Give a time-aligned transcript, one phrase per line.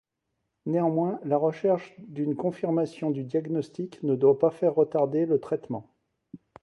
[0.65, 5.93] Néanmoins, la recherche d'une confirmation du diagnostic ne doit pas faire retarder le traitement.